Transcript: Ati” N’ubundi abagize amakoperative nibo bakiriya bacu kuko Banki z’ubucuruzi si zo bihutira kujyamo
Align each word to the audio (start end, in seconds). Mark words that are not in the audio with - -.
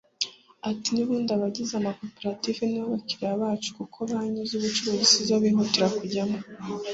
Ati” 0.69 0.87
N’ubundi 0.93 1.29
abagize 1.33 1.73
amakoperative 1.77 2.61
nibo 2.67 2.85
bakiriya 2.93 3.41
bacu 3.43 3.69
kuko 3.77 3.97
Banki 4.09 4.41
z’ubucuruzi 4.49 5.05
si 5.11 5.21
zo 5.27 5.35
bihutira 5.43 5.87
kujyamo 5.97 6.37